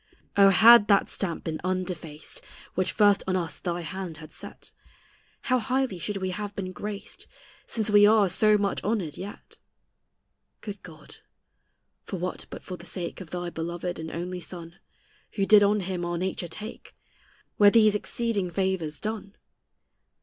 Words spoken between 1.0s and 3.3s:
stamp been undefaced Which first